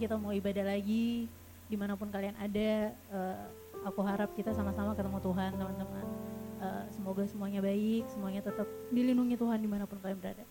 [0.00, 1.28] kita mau ibadah lagi
[1.68, 2.96] di mana pun kalian ada.
[3.12, 3.44] Uh,
[3.84, 6.06] aku harap kita sama-sama ketemu Tuhan teman-teman.
[6.60, 10.44] Uh, semoga semuanya baik, semuanya tetap dilindungi Tuhan di mana pun kalian berada.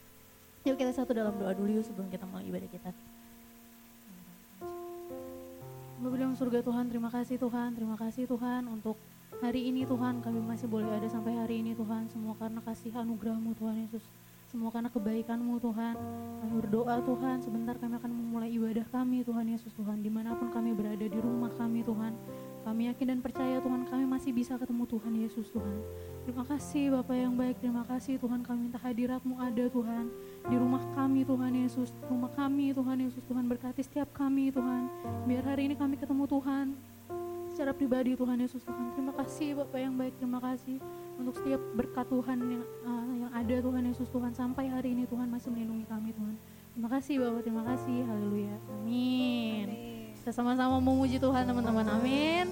[0.65, 2.91] Yuk kita satu dalam doa dulu yuk sebelum kita mulai ibadah kita.
[5.99, 8.95] Bapak bilang surga Tuhan, terima kasih Tuhan, terima kasih Tuhan untuk
[9.43, 13.55] hari ini Tuhan kami masih boleh ada sampai hari ini Tuhan semua karena kasih anugerahmu
[13.55, 14.03] Tuhan Yesus
[14.49, 15.93] semua karena kebaikanmu Tuhan.
[16.41, 20.01] Kami berdoa Tuhan sebentar kami akan memulai ibadah kami Tuhan Yesus Tuhan.
[20.01, 22.17] Di mana pun kami berada di rumah kami Tuhan.
[22.65, 25.77] Kami yakin dan percaya Tuhan kami masih bisa ketemu Tuhan Yesus Tuhan.
[26.25, 27.61] Terima kasih Bapak yang baik.
[27.61, 30.09] Terima kasih Tuhan kami minta hadiratmu ada Tuhan.
[30.49, 31.93] Di rumah kami Tuhan Yesus.
[32.09, 33.21] Rumah kami Tuhan Yesus.
[33.29, 34.89] Tuhan berkati setiap kami Tuhan.
[35.29, 36.73] Biar hari ini kami ketemu Tuhan.
[37.53, 38.97] Secara pribadi Tuhan Yesus Tuhan.
[38.97, 40.81] Terima kasih Bapak yang baik, terima kasih
[41.19, 45.27] untuk setiap berkat Tuhan yang uh, yang ada Tuhan Yesus Tuhan sampai hari ini Tuhan
[45.27, 46.35] masih melindungi kami Tuhan.
[46.73, 47.97] Terima kasih Bapak, terima kasih.
[48.07, 48.55] Haleluya.
[48.79, 49.67] Amin.
[50.15, 51.85] Kita sama-sama memuji Tuhan teman-teman.
[51.99, 52.47] Amin.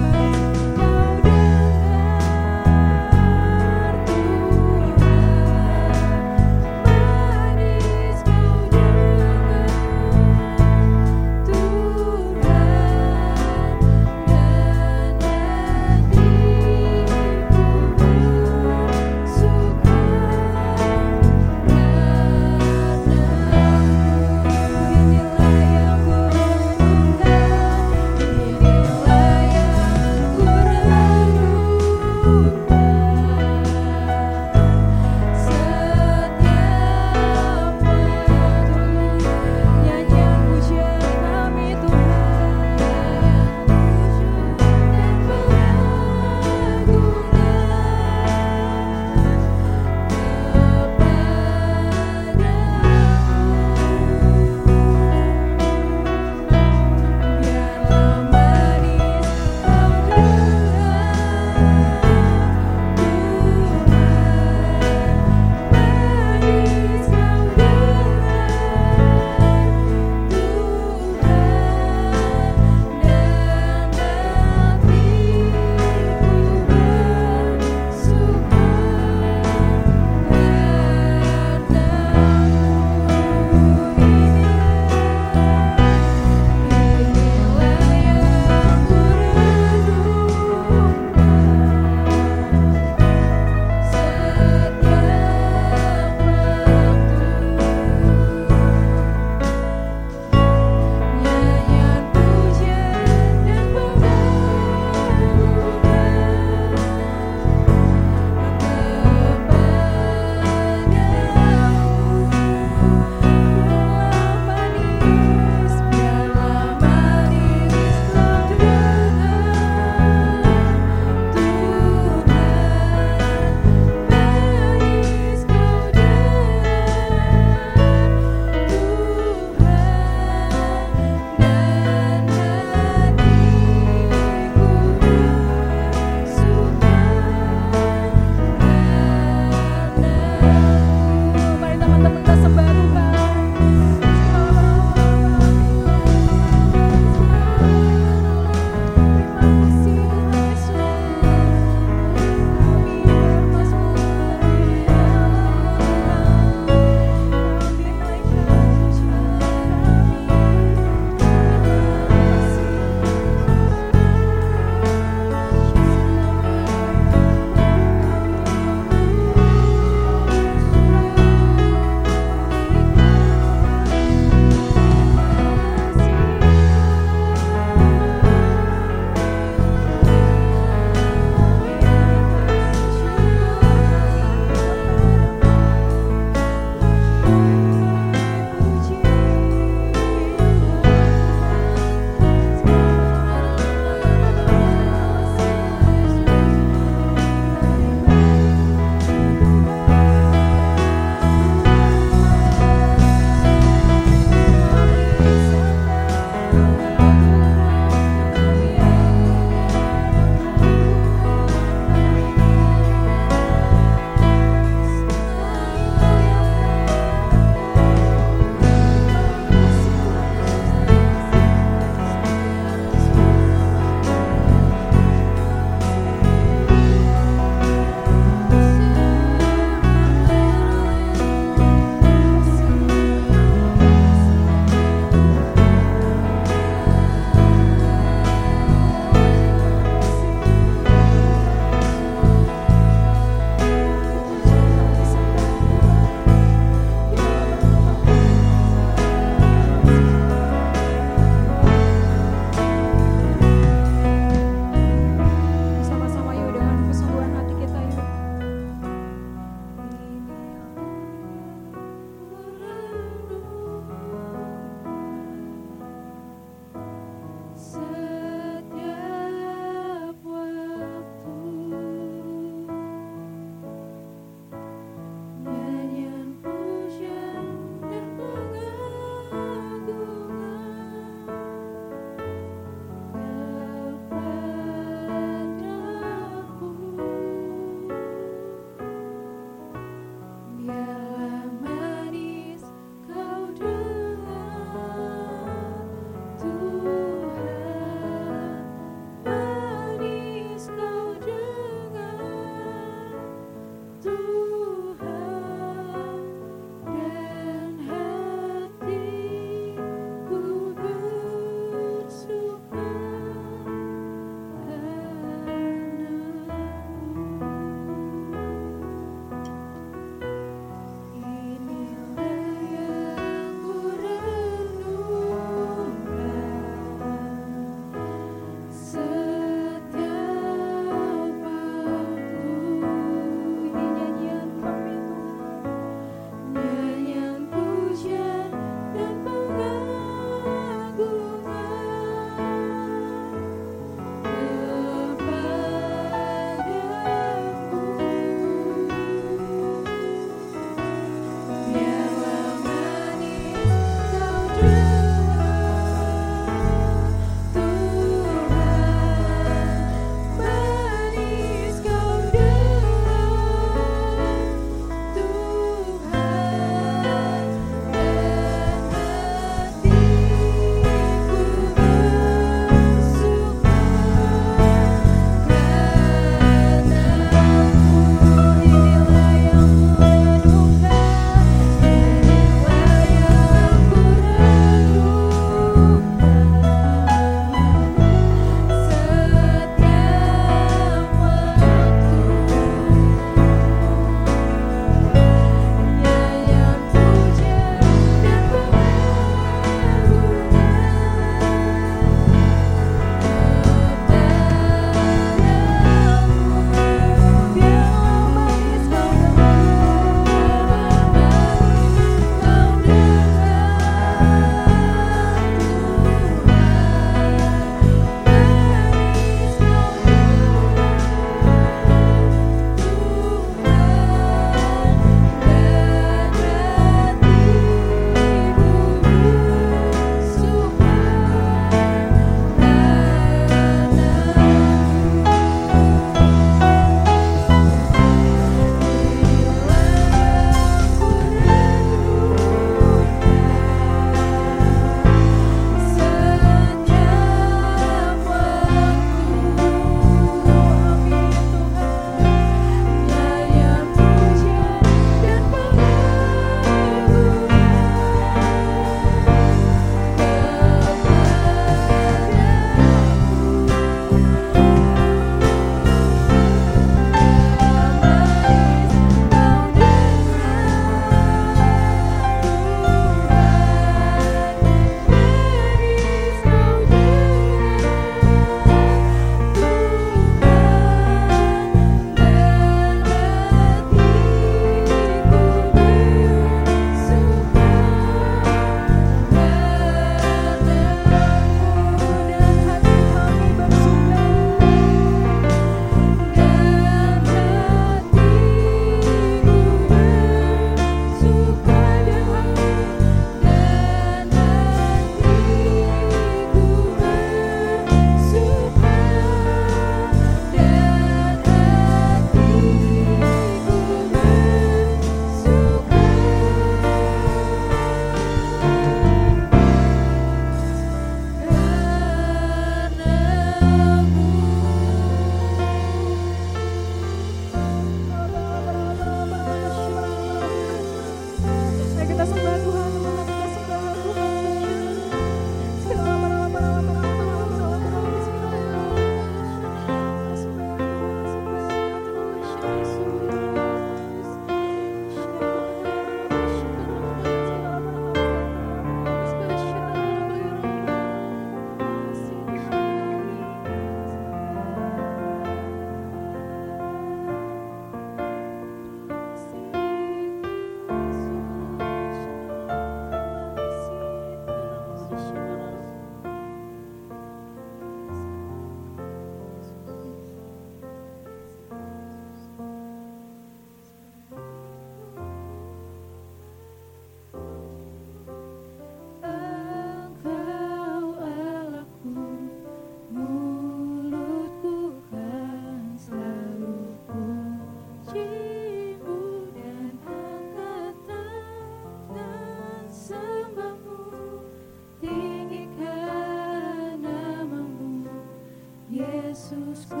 [599.51, 600.00] Jesus Christ.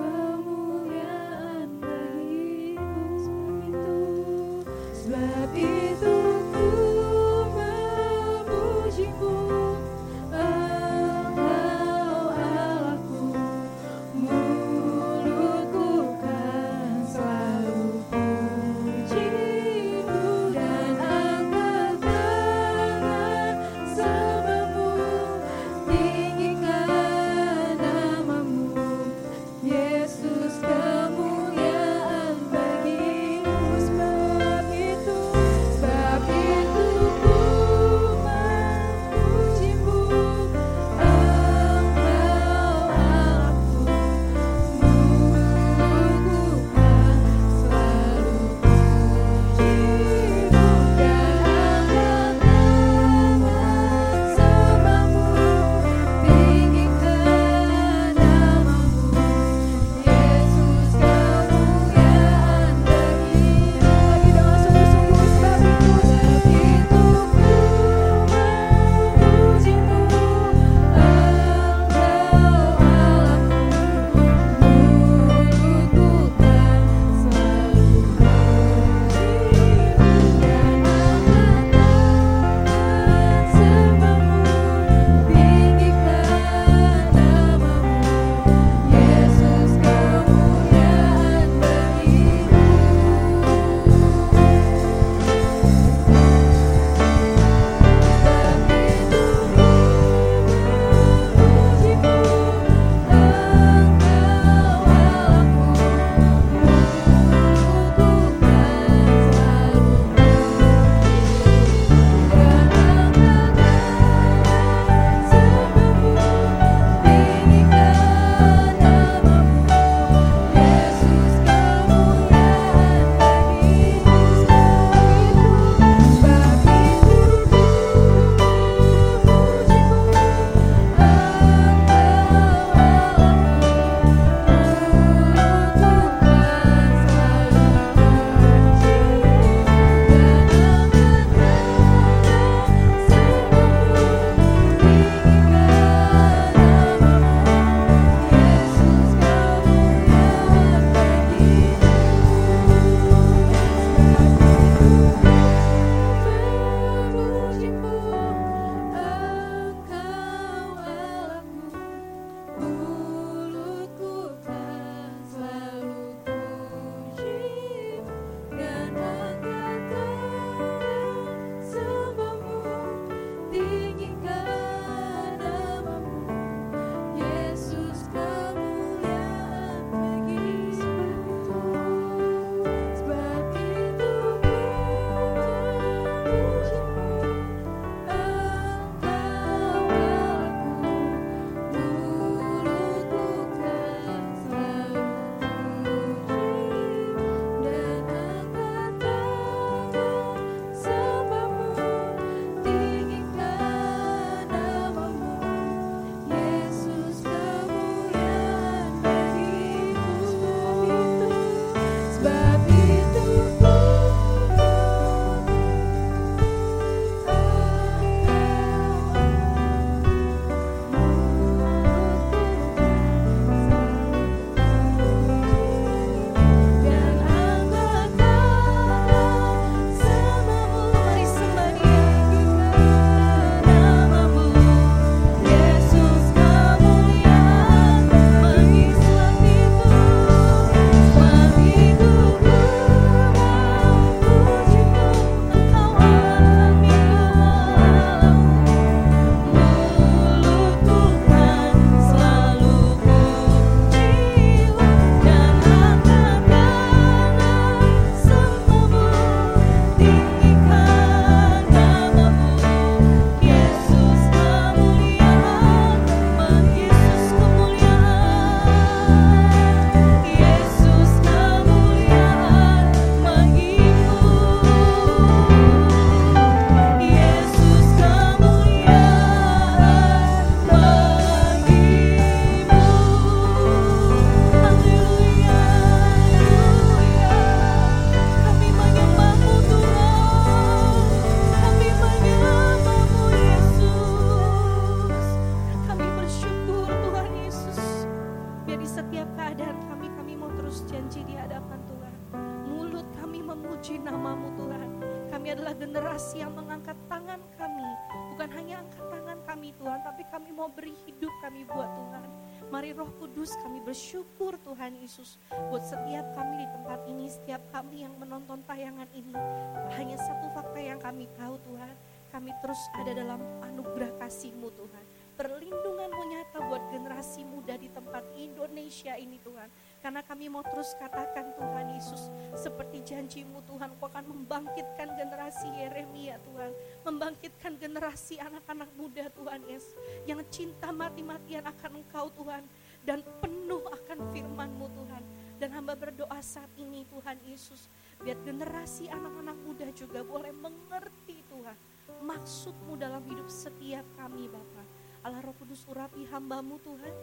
[340.61, 342.61] Cinta mati-matian akan Engkau Tuhan
[343.01, 345.23] dan penuh akan firman-Mu Tuhan.
[345.57, 347.89] Dan hamba berdoa saat ini Tuhan Yesus,
[348.21, 351.73] biar generasi anak-anak muda juga boleh mengerti Tuhan
[352.21, 354.85] maksudmu dalam hidup setiap kami Bapak.
[355.25, 357.15] Allah Roh Kudus urapi hambamu Tuhan.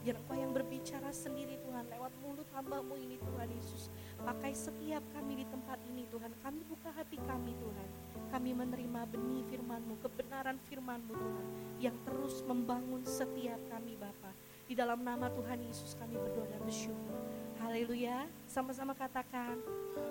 [0.00, 3.92] Biar engkau yang berbicara sendiri Tuhan lewat mulut hambamu ini Tuhan Yesus.
[4.24, 6.32] Pakai setiap kami di tempat ini Tuhan.
[6.40, 7.88] Kami buka hati kami Tuhan.
[8.32, 11.46] Kami menerima benih firmanmu, kebenaran firmanmu Tuhan.
[11.76, 14.32] Yang terus membangun setiap kami Bapak.
[14.64, 17.20] Di dalam nama Tuhan Yesus kami berdoa dan bersyukur.
[17.60, 18.24] Haleluya.
[18.48, 19.60] Sama-sama katakan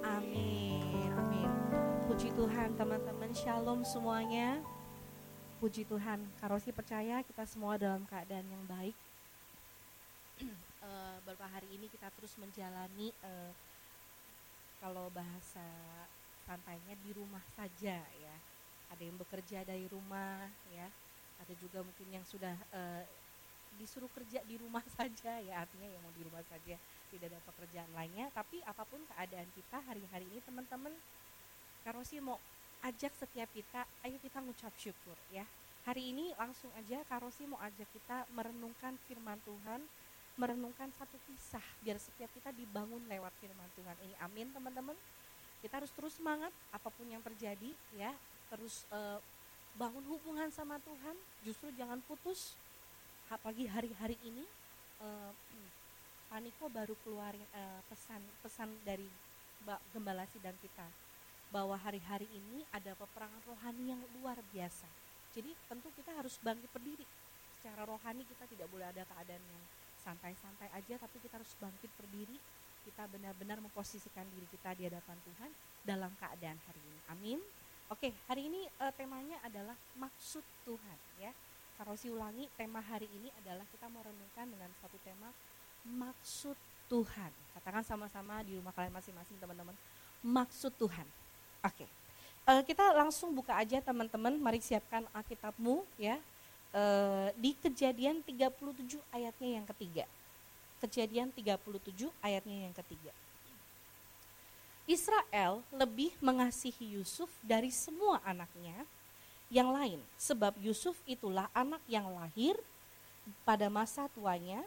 [0.06, 1.10] amin.
[1.18, 1.50] Amin.
[2.06, 3.34] Puji Tuhan teman-teman.
[3.34, 4.62] Shalom semuanya.
[5.58, 6.22] Puji Tuhan.
[6.38, 9.09] Karosi percaya kita semua dalam keadaan yang baik.
[10.40, 13.52] Uh, beberapa hari ini kita terus menjalani uh,
[14.80, 15.66] kalau bahasa
[16.48, 18.36] santainya di rumah saja ya.
[18.90, 20.88] Ada yang bekerja dari rumah ya.
[21.46, 23.04] Ada juga mungkin yang sudah uh,
[23.80, 26.76] disuruh kerja di rumah saja ya artinya yang mau di rumah saja
[27.10, 30.92] tidak ada pekerjaan lainnya tapi apa pun keadaan kita hari-hari ini teman-teman
[31.88, 32.36] Karosi mau
[32.84, 35.48] ajak setiap kita ayo kita ngucap syukur ya
[35.88, 39.82] hari ini langsung aja Karosi mau ajak kita merenungkan firman Tuhan
[40.40, 43.96] merenungkan satu kisah biar setiap kita dibangun lewat firman Tuhan.
[44.08, 44.96] Ini amin teman-teman.
[45.60, 48.16] Kita harus terus semangat apa pun yang terjadi ya.
[48.48, 49.20] Terus uh,
[49.76, 51.16] bangun hubungan sama Tuhan.
[51.44, 52.56] Justru jangan putus
[53.28, 54.48] apalagi hari-hari ini
[55.04, 55.36] uh,
[56.32, 59.06] Paniko baru keluarin uh, pesan pesan dari
[59.92, 60.88] Gembala dan kita.
[61.52, 64.88] Bahwa hari-hari ini ada peperangan rohani yang luar biasa.
[65.36, 67.04] Jadi tentu kita harus bangkit berdiri.
[67.60, 69.64] Secara rohani kita tidak boleh ada keadaan yang
[70.10, 72.38] santai-santai aja, tapi kita harus bangkit berdiri.
[72.82, 75.52] Kita benar-benar memposisikan diri kita di hadapan Tuhan
[75.86, 77.00] dalam keadaan hari ini.
[77.14, 77.40] Amin.
[77.94, 81.30] Oke, hari ini uh, temanya adalah maksud Tuhan ya.
[81.78, 85.30] Kalau si ulangi tema hari ini adalah kita mau renungkan dengan satu tema
[85.86, 86.58] maksud
[86.90, 87.32] Tuhan.
[87.58, 89.78] Katakan sama-sama di rumah kalian masing-masing teman-teman.
[90.26, 91.06] Maksud Tuhan.
[91.62, 91.86] Oke.
[92.50, 94.38] Uh, kita langsung buka aja teman-teman.
[94.38, 96.18] Mari siapkan Alkitabmu ya.
[96.70, 100.06] Uh, di Kejadian 37 ayatnya yang ketiga.
[100.80, 103.12] Kejadian 37 ayatnya yang ketiga.
[104.90, 108.86] Israel lebih mengasihi Yusuf dari semua anaknya
[109.50, 110.02] yang lain.
[110.18, 112.58] Sebab Yusuf itulah anak yang lahir
[113.46, 114.66] pada masa tuanya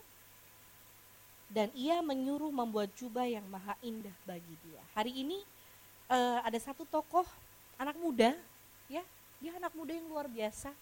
[1.52, 4.82] dan ia menyuruh membuat jubah yang maha indah bagi dia.
[4.96, 5.42] Hari ini
[6.08, 7.26] uh, ada satu tokoh
[7.76, 8.32] anak muda,
[8.88, 9.04] ya,
[9.42, 10.72] dia anak muda yang luar biasa,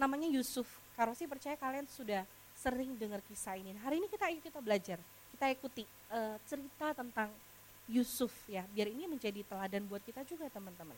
[0.00, 0.66] namanya Yusuf.
[0.94, 2.22] Karosi percaya kalian sudah
[2.54, 3.74] sering dengar kisah ini.
[3.82, 4.98] Hari ini kita kita belajar,
[5.34, 7.28] kita ikuti uh, cerita tentang
[7.90, 10.96] Yusuf ya, biar ini menjadi teladan buat kita juga teman-teman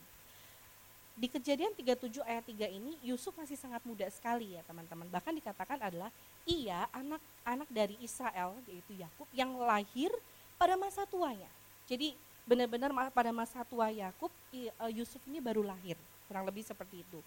[1.16, 5.09] di kejadian 37 ayat 3 ini Yusuf masih sangat muda sekali ya teman-teman.
[5.09, 6.12] Bahkan dikatakan adalah
[6.44, 10.12] ia anak-anak dari Israel yaitu Yakub yang lahir
[10.61, 11.48] pada masa tuanya.
[11.88, 12.12] Jadi
[12.44, 15.96] benar-benar pada masa tua Yakub e, Yusuf ini baru lahir,
[16.28, 17.18] kurang lebih seperti itu.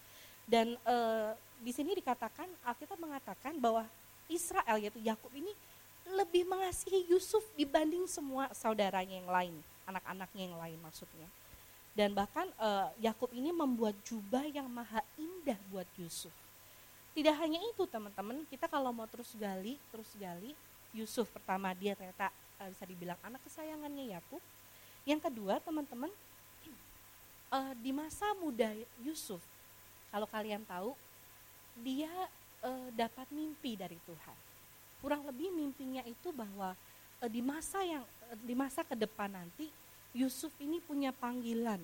[0.50, 0.96] Dan e,
[1.62, 3.86] di sini dikatakan Alkitab mengatakan bahwa
[4.26, 5.54] Israel yaitu Yakub ini
[6.10, 9.54] lebih mengasihi Yusuf dibanding semua saudaranya yang lain,
[9.86, 11.28] anak-anaknya yang lain maksudnya.
[11.94, 16.32] Dan bahkan uh, Yakub ini membuat jubah yang maha indah buat Yusuf.
[17.10, 20.54] Tidak hanya itu teman-teman, kita kalau mau terus gali, terus gali,
[20.94, 22.30] Yusuf pertama dia ternyata
[22.62, 24.42] uh, bisa dibilang anak kesayangannya Yakub.
[25.02, 26.10] Yang kedua teman-teman,
[27.50, 28.70] uh, di masa muda
[29.02, 29.42] Yusuf,
[30.10, 30.92] kalau kalian tahu,
[31.80, 32.10] dia
[32.66, 34.38] uh, dapat mimpi dari Tuhan.
[35.00, 36.76] Kurang lebih mimpinya itu bahwa
[37.22, 39.70] uh, di masa yang uh, di masa ke depan nanti
[40.10, 41.78] Yusuf ini punya panggilan,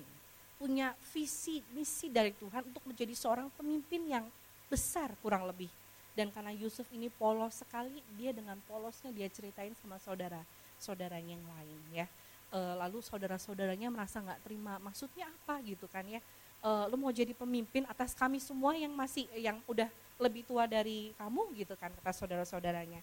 [0.59, 4.25] punya visi, misi dari Tuhan untuk menjadi seorang pemimpin yang
[4.67, 5.71] besar kurang lebih.
[6.17, 10.41] Dan karena Yusuf ini polos sekali, dia dengan polosnya dia ceritain sama saudara,
[10.81, 12.07] saudaranya yang lain ya.
[12.49, 16.17] E, lalu saudara-saudaranya merasa nggak terima, maksudnya apa gitu kan ya?
[16.61, 21.13] E, lu mau jadi pemimpin atas kami semua yang masih yang udah lebih tua dari
[21.15, 23.01] kamu gitu kan kata saudara-saudaranya.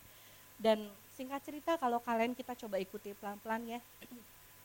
[0.54, 3.80] Dan singkat cerita kalau kalian kita coba ikuti pelan-pelan ya,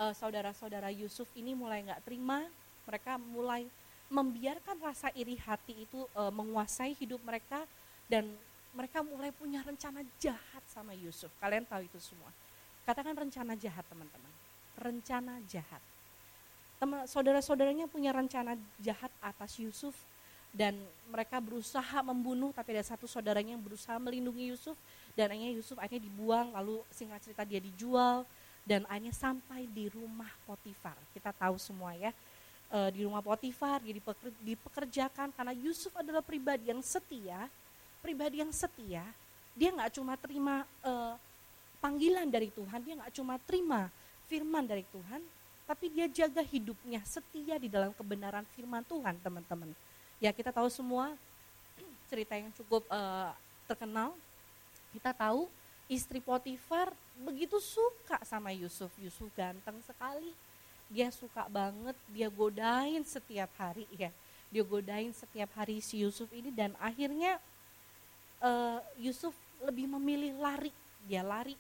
[0.02, 2.45] uh, saudara-saudara Yusuf ini mulai nggak terima,
[2.86, 3.69] mereka mulai
[4.10, 7.62] membiarkan rasa iri hati itu uh, menguasai hidup mereka
[8.10, 8.25] dan
[8.73, 11.30] mereka mulai punya rencana jahat sama Yusuf.
[11.38, 12.30] Kalian tahu itu semua.
[12.86, 14.34] Katakan rencana jahat teman-teman.
[14.78, 15.82] Rencana jahat.
[16.80, 19.92] Teman saudara-saudaranya punya rencana jahat atas Yusuf
[20.50, 20.74] dan
[21.12, 24.74] mereka berusaha membunuh tapi ada satu saudaranya yang berusaha melindungi Yusuf
[25.13, 28.26] dan akhirnya Yusuf akhirnya dibuang lalu singkat cerita dia dijual
[28.65, 30.98] dan akhirnya sampai di rumah Potifar.
[31.10, 32.13] Kita tahu semua ya,
[32.70, 33.98] e, di rumah Potifar dia
[34.46, 37.50] dipekerjakan karena Yusuf adalah pribadi yang setia,
[38.02, 39.02] pribadi yang setia.
[39.58, 40.92] Dia nggak cuma terima e,
[41.82, 43.89] panggilan dari Tuhan, dia nggak cuma terima
[44.30, 45.22] firman dari Tuhan,
[45.69, 49.69] tapi dia jaga hidupnya setia di dalam kebenaran firman Tuhan, teman-teman.
[50.17, 51.13] Ya, kita tahu semua
[52.10, 53.29] cerita yang cukup uh,
[53.69, 54.17] terkenal.
[54.89, 55.45] Kita tahu
[55.86, 56.89] istri Potifar
[57.21, 58.89] begitu suka sama Yusuf.
[58.97, 60.34] Yusuf ganteng sekali.
[60.89, 64.10] Dia suka banget, dia godain setiap hari ya.
[64.49, 67.38] Dia godain setiap hari si Yusuf ini dan akhirnya
[68.41, 70.73] uh, Yusuf lebih memilih lari.
[71.05, 71.53] Dia lari.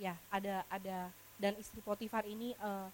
[0.00, 2.88] Ya, ada ada dan istri Potifar ini uh,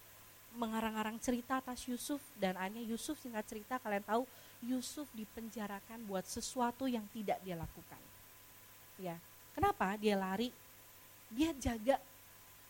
[0.57, 4.23] mengarang-arang cerita atas Yusuf dan akhirnya Yusuf singkat cerita kalian tahu
[4.61, 8.03] Yusuf dipenjarakan buat sesuatu yang tidak dia lakukan.
[9.01, 9.17] Ya,
[9.55, 10.53] kenapa dia lari?
[11.31, 11.97] Dia jaga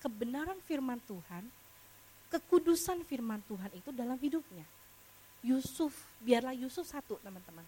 [0.04, 1.48] kebenaran firman Tuhan,
[2.28, 4.64] kekudusan firman Tuhan itu dalam hidupnya.
[5.40, 7.64] Yusuf, biarlah Yusuf satu teman-teman.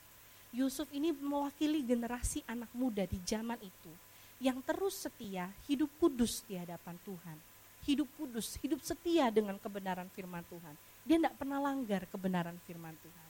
[0.52, 3.92] Yusuf ini mewakili generasi anak muda di zaman itu
[4.36, 7.51] yang terus setia hidup kudus di hadapan Tuhan
[7.82, 10.74] hidup kudus, hidup setia dengan kebenaran firman Tuhan.
[11.02, 13.28] Dia tidak pernah langgar kebenaran firman Tuhan.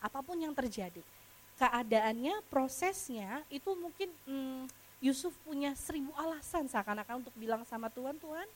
[0.00, 1.04] Apa pun yang terjadi,
[1.60, 4.64] keadaannya, prosesnya itu mungkin hmm,
[5.04, 8.48] Yusuf punya seribu alasan seakan-akan untuk bilang sama Tuhan, Tuhan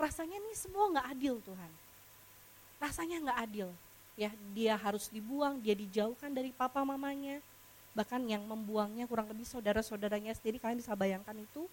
[0.00, 1.72] rasanya ini semua nggak adil Tuhan.
[2.82, 3.68] Rasanya nggak adil.
[4.18, 7.38] Ya, dia harus dibuang, dia dijauhkan dari papa mamanya.
[7.94, 11.68] Bahkan yang membuangnya kurang lebih saudara-saudaranya sendiri, kalian bisa bayangkan itu.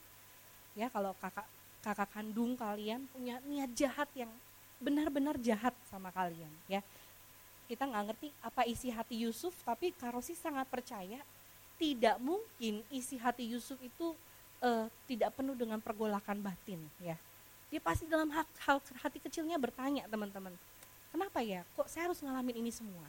[0.77, 1.47] Ya, kalau kakak
[1.87, 4.27] kakak kandung kalian punya niat jahat yang
[4.83, 6.83] benar-benar jahat sama kalian ya.
[7.71, 11.23] Kita nggak ngerti apa isi hati Yusuf tapi Karosi sangat percaya
[11.79, 14.11] tidak mungkin isi hati Yusuf itu
[14.59, 17.15] uh, tidak penuh dengan pergolakan batin ya.
[17.67, 20.55] Dia pasti dalam hak, hal hati kecilnya bertanya teman-teman
[21.11, 21.63] kenapa ya?
[21.79, 23.07] Kok saya harus ngalamin ini semua?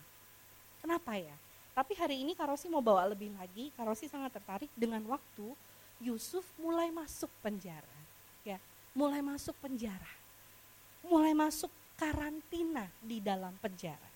[0.79, 1.35] Kenapa ya?
[1.75, 3.71] Tapi hari ini Karosi mau bawa lebih lagi.
[3.75, 5.55] Karosi sangat tertarik dengan waktu
[5.99, 7.98] Yusuf mulai masuk penjara
[8.46, 8.59] ya
[8.98, 10.12] mulai masuk penjara.
[11.07, 14.11] Mulai masuk karantina di dalam penjara.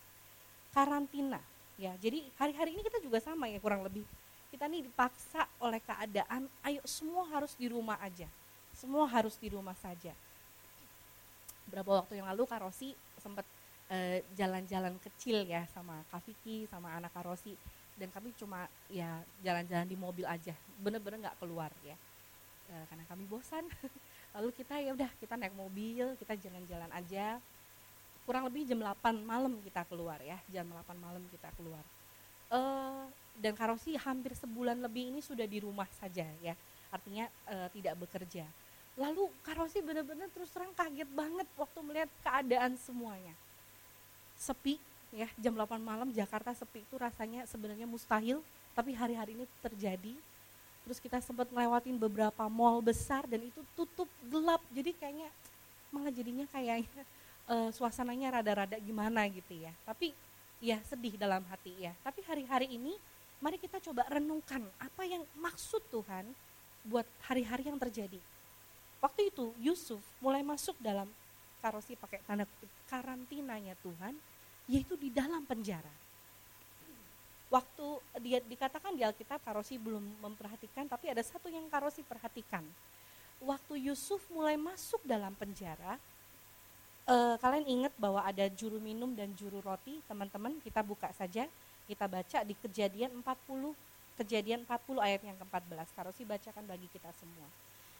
[0.74, 1.38] Karantina
[1.78, 1.94] ya.
[1.98, 4.02] Jadi hari-hari ini kita juga sama ya kurang lebih.
[4.50, 8.28] Kita nih dipaksa oleh keadaan ayo semua harus di rumah aja.
[8.74, 10.12] Semua harus di rumah saja.
[11.70, 13.46] Berapa waktu yang lalu Karosi sempat
[13.88, 17.54] uh, jalan-jalan kecil ya sama Kak Vicky sama anak Karosi
[17.96, 20.52] dan kami cuma ya jalan-jalan di mobil aja.
[20.80, 21.96] Bener-bener nggak keluar ya.
[22.68, 23.64] Uh, karena kami bosan
[24.32, 27.38] lalu kita ya udah kita naik mobil kita jalan-jalan aja.
[28.22, 31.82] Kurang lebih jam 8 malam kita keluar ya jam 8 malam kita keluar.
[32.52, 33.08] Uh,
[33.40, 36.54] dan Karosi hampir sebulan lebih ini sudah di rumah saja ya
[36.92, 38.44] artinya uh, tidak bekerja.
[39.00, 43.32] Lalu Karosi benar-benar terus terang kaget banget waktu melihat keadaan semuanya.
[44.36, 44.76] Sepi
[45.12, 48.40] ya jam 8 malam Jakarta sepi itu rasanya sebenarnya mustahil
[48.72, 50.16] tapi hari-hari ini terjadi
[50.82, 54.62] terus kita sempat ngelewatin beberapa mall besar dan itu tutup gelap.
[54.74, 55.28] Jadi kayaknya
[55.94, 57.02] malah jadinya kayaknya
[57.52, 59.72] uh, suasananya rada-rada gimana gitu ya.
[59.86, 60.14] Tapi
[60.62, 61.92] ya sedih dalam hati ya.
[62.02, 62.94] Tapi hari-hari ini
[63.42, 66.26] mari kita coba renungkan apa yang maksud Tuhan
[66.86, 68.18] buat hari-hari yang terjadi.
[69.02, 71.10] Waktu itu Yusuf mulai masuk dalam
[71.62, 74.18] karosi pakai tanda kutip karantinanya Tuhan
[74.66, 75.90] yaitu di dalam penjara
[77.52, 77.86] waktu
[78.24, 82.64] dia dikatakan di Alkitab Karosi belum memperhatikan, tapi ada satu yang Karosi perhatikan.
[83.44, 86.00] Waktu Yusuf mulai masuk dalam penjara,
[87.04, 91.44] eh, kalian ingat bahwa ada juru minum dan juru roti, teman-teman kita buka saja,
[91.84, 93.76] kita baca di kejadian 40,
[94.16, 97.48] kejadian 40 ayat yang ke-14, Karosi bacakan bagi kita semua.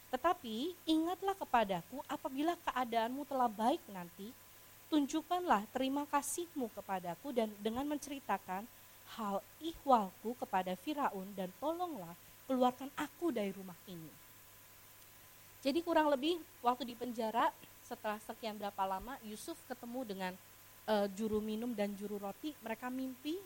[0.08, 4.32] Tetapi ingatlah kepadaku apabila keadaanmu telah baik nanti,
[4.88, 8.64] tunjukkanlah terima kasihmu kepadaku dan dengan menceritakan
[9.18, 12.16] hal ihwalku kepada Firaun dan tolonglah
[12.48, 14.12] keluarkan aku dari rumah ini.
[15.62, 17.52] Jadi kurang lebih waktu di penjara
[17.86, 20.32] setelah sekian berapa lama Yusuf ketemu dengan
[20.90, 23.38] uh, juru minum dan juru roti, mereka mimpi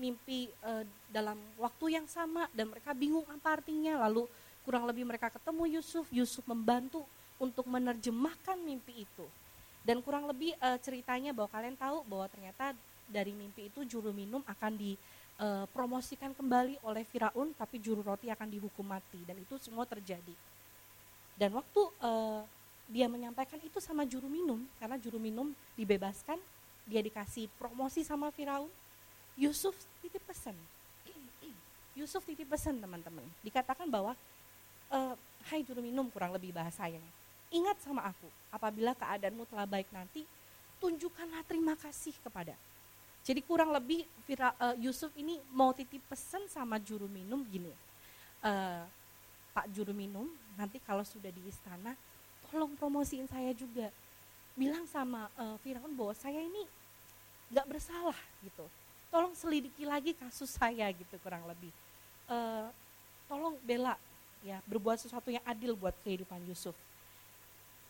[0.00, 4.00] mimpi uh, dalam waktu yang sama dan mereka bingung apa artinya.
[4.08, 4.24] Lalu
[4.64, 7.04] kurang lebih mereka ketemu Yusuf, Yusuf membantu
[7.36, 9.26] untuk menerjemahkan mimpi itu.
[9.84, 12.72] Dan kurang lebih uh, ceritanya bahwa kalian tahu bahwa ternyata
[13.10, 18.46] dari mimpi itu juru minum akan dipromosikan eh, kembali oleh Firaun tapi juru roti akan
[18.46, 20.32] dihukum mati dan itu semua terjadi.
[21.34, 22.44] Dan waktu uh,
[22.84, 26.36] dia menyampaikan itu sama juru minum karena juru minum dibebaskan,
[26.84, 28.68] dia dikasih promosi sama Firaun.
[29.40, 29.72] Yusuf
[30.04, 30.52] titip pesan.
[31.98, 33.24] Yusuf titip pesan teman-teman.
[33.40, 34.12] Dikatakan bahwa
[34.92, 35.14] uh,
[35.48, 37.00] hai juru minum kurang lebih bahasanya.
[37.50, 40.22] Ingat sama aku, apabila keadaanmu telah baik nanti,
[40.78, 42.54] tunjukkanlah terima kasih kepada
[43.26, 47.70] jadi kurang lebih Vira, uh, Yusuf ini mau titip pesan sama juru minum gini,
[48.40, 48.84] uh,
[49.50, 51.92] Pak juru minum, nanti kalau sudah di istana,
[52.48, 53.90] tolong promosiin saya juga.
[54.58, 56.68] bilang sama uh, Firaun bahwa saya ini
[57.48, 58.66] nggak bersalah gitu.
[59.08, 61.72] Tolong selidiki lagi kasus saya gitu kurang lebih.
[62.28, 62.68] Uh,
[63.24, 63.96] tolong bela
[64.44, 66.76] ya berbuat sesuatu yang adil buat kehidupan Yusuf.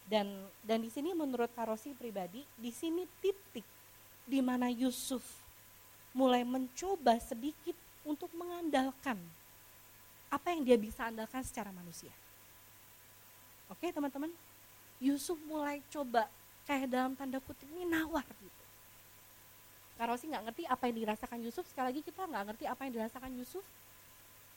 [0.07, 3.66] Dan dan di sini menurut Karosi pribadi di sini titik
[4.31, 5.26] di mana Yusuf
[6.14, 7.74] mulai mencoba sedikit
[8.07, 9.18] untuk mengandalkan
[10.31, 12.14] apa yang dia bisa andalkan secara manusia.
[13.66, 14.31] Oke teman-teman,
[15.03, 16.31] Yusuf mulai coba
[16.70, 18.61] kayak dalam tanda kutip ini nawar gitu
[20.01, 22.93] kalau sih nggak ngerti apa yang dirasakan Yusuf, sekali lagi kita nggak ngerti apa yang
[22.97, 23.61] dirasakan Yusuf,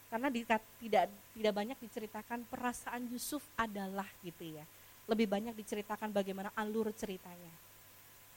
[0.07, 4.63] karena tidak tidak banyak diceritakan perasaan Yusuf adalah gitu ya.
[5.03, 7.51] Lebih banyak diceritakan bagaimana alur ceritanya.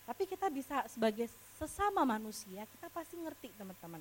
[0.07, 1.27] Tapi kita bisa sebagai
[1.59, 4.01] sesama manusia, kita pasti ngerti teman-teman.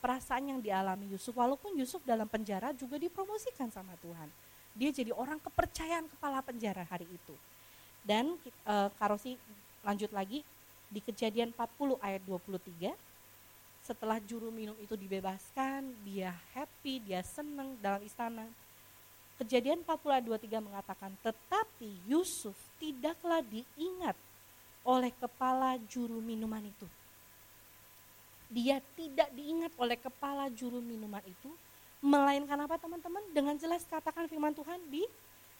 [0.00, 4.26] Perasaan yang dialami Yusuf, walaupun Yusuf dalam penjara juga dipromosikan sama Tuhan.
[4.72, 7.36] Dia jadi orang kepercayaan kepala penjara hari itu.
[8.00, 9.36] Dan e, Karosi
[9.84, 10.40] lanjut lagi,
[10.92, 12.92] di kejadian 40 ayat 23
[13.82, 18.46] setelah juru minum itu dibebaskan dia happy dia senang dalam istana
[19.40, 24.14] kejadian 40 ayat 23 mengatakan tetapi Yusuf tidaklah diingat
[24.82, 26.86] oleh kepala juru minuman itu
[28.52, 31.50] dia tidak diingat oleh kepala juru minuman itu
[32.02, 35.06] melainkan apa teman-teman dengan jelas katakan firman Tuhan di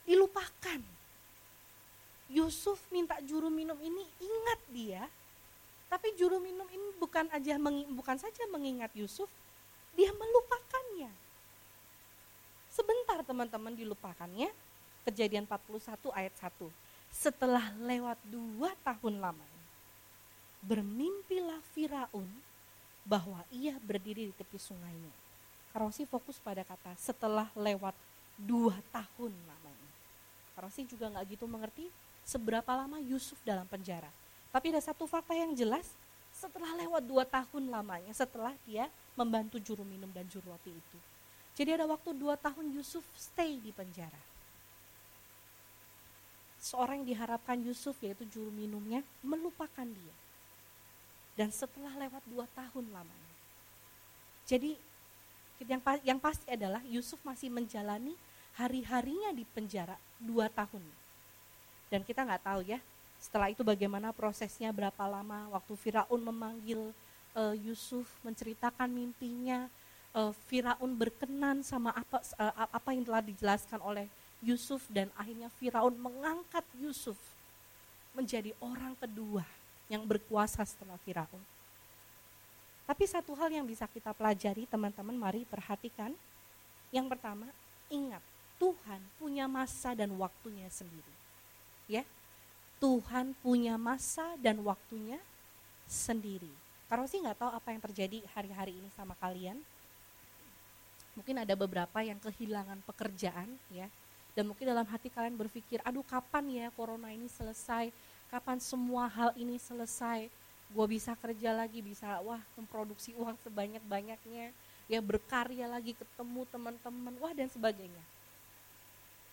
[0.03, 0.83] dilupakan
[2.33, 5.03] Yusuf minta juru minum ini ingat dia
[5.93, 7.61] tapi juru minum ini bukan aja
[7.93, 9.29] bukan saja mengingat Yusuf,
[9.93, 11.13] dia melupakannya.
[12.73, 14.49] Sebentar teman-teman dilupakannya.
[15.05, 16.49] Kejadian 41 ayat 1.
[17.13, 19.63] Setelah lewat dua tahun lamanya,
[20.65, 22.27] bermimpilah Firaun
[23.05, 25.15] bahwa ia berdiri di tepi sungainya.
[25.71, 27.95] Karosi fokus pada kata setelah lewat
[28.41, 29.91] dua tahun lamanya.
[30.57, 31.87] Karosi juga nggak gitu mengerti
[32.27, 34.11] seberapa lama Yusuf dalam penjara
[34.53, 35.97] tapi ada satu fakta yang jelas,
[36.37, 38.85] setelah lewat dua tahun lamanya, setelah dia
[39.17, 40.99] membantu juru minum dan juru roti itu.
[41.57, 44.21] Jadi ada waktu dua tahun Yusuf stay di penjara.
[46.63, 50.15] Seorang yang diharapkan Yusuf yaitu juru minumnya melupakan dia.
[51.35, 53.33] Dan setelah lewat dua tahun lamanya.
[54.47, 54.79] Jadi
[55.67, 58.15] yang, yang pasti adalah Yusuf masih menjalani
[58.55, 60.83] hari-harinya di penjara dua tahun.
[61.91, 62.79] Dan kita nggak tahu ya
[63.23, 66.91] setelah itu bagaimana prosesnya berapa lama waktu Firaun memanggil
[67.39, 69.71] uh, Yusuf menceritakan mimpinya
[70.11, 74.11] uh, Firaun berkenan sama apa uh, apa yang telah dijelaskan oleh
[74.43, 77.17] Yusuf dan akhirnya Firaun mengangkat Yusuf
[78.13, 79.47] menjadi orang kedua
[79.87, 81.41] yang berkuasa setelah Firaun.
[82.83, 86.13] Tapi satu hal yang bisa kita pelajari teman-teman mari perhatikan.
[86.91, 87.49] Yang pertama,
[87.89, 88.21] ingat
[88.59, 91.15] Tuhan punya masa dan waktunya sendiri.
[91.89, 92.03] Ya,
[92.83, 95.23] Tuhan punya masa dan waktunya
[95.87, 96.51] sendiri.
[96.91, 99.57] Kalau sih nggak tahu apa yang terjadi hari-hari ini sama kalian.
[101.17, 103.89] Mungkin ada beberapa yang kehilangan pekerjaan ya.
[104.33, 107.93] Dan mungkin dalam hati kalian berpikir, aduh kapan ya corona ini selesai,
[108.33, 110.33] kapan semua hal ini selesai,
[110.73, 114.57] gue bisa kerja lagi, bisa wah memproduksi uang sebanyak-banyaknya,
[114.89, 118.05] ya berkarya lagi, ketemu teman-teman, wah dan sebagainya.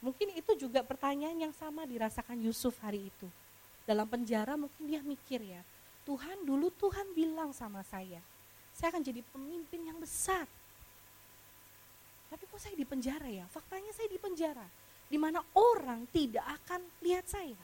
[0.04, 3.28] Mungkin itu juga pertanyaan yang sama dirasakan Yusuf hari itu.
[3.88, 5.64] Dalam penjara mungkin dia mikir ya,
[6.04, 8.20] Tuhan dulu Tuhan bilang sama saya,
[8.76, 10.47] saya akan jadi pemimpin yang besar.
[12.32, 13.43] Tapi kok saya di penjara ya?
[13.50, 14.68] Faktanya saya di penjara.
[15.10, 17.57] Di mana orang tidak akan lihat saya.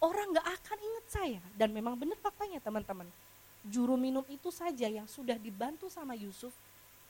[0.00, 1.42] Orang gak akan ingat saya.
[1.52, 3.04] Dan memang benar faktanya teman-teman.
[3.60, 6.56] Juru minum itu saja yang sudah dibantu sama Yusuf,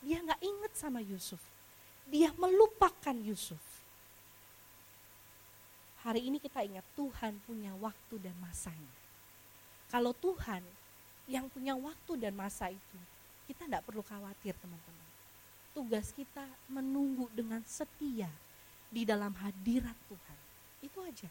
[0.02, 1.38] dia gak ingat sama Yusuf.
[2.10, 3.62] Dia melupakan Yusuf
[6.00, 8.94] hari ini kita ingat Tuhan punya waktu dan masanya.
[9.92, 10.64] Kalau Tuhan
[11.28, 12.98] yang punya waktu dan masa itu,
[13.50, 15.08] kita tidak perlu khawatir teman-teman.
[15.76, 18.30] Tugas kita menunggu dengan setia
[18.91, 20.38] di dalam hadirat Tuhan.
[20.84, 21.30] Itu aja.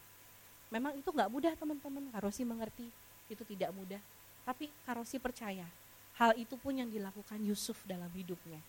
[0.72, 2.10] Memang itu nggak mudah teman-teman.
[2.16, 2.88] Karosi mengerti
[3.28, 4.02] itu tidak mudah.
[4.48, 5.68] Tapi Karosi percaya
[6.18, 8.60] hal itu pun yang dilakukan Yusuf dalam hidupnya.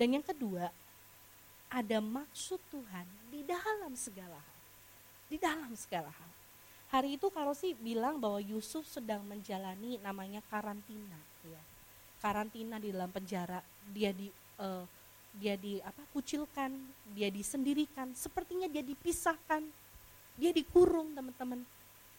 [0.00, 0.72] Dan yang kedua,
[1.70, 4.60] ada maksud Tuhan di dalam segala hal
[5.30, 6.30] di dalam segala hal.
[6.90, 11.62] Hari itu kalau sih bilang bahwa Yusuf sedang menjalani namanya karantina, ya.
[12.18, 13.62] Karantina di dalam penjara,
[13.94, 14.26] dia di
[14.58, 14.82] uh,
[15.36, 16.74] dia di apa kucilkan,
[17.14, 19.62] dia disendirikan, sepertinya dia dipisahkan,
[20.34, 21.62] dia dikurung teman-teman.